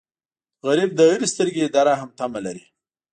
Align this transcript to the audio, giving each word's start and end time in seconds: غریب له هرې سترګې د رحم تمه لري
غریب 0.67 0.91
له 0.97 1.03
هرې 1.09 1.27
سترګې 1.33 1.65
د 1.73 1.75
رحم 1.87 2.09
تمه 2.17 2.39
لري 2.45 2.63